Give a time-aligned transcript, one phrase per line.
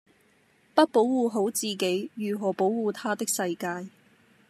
[0.73, 3.87] 不保護好自己如何保護她的世界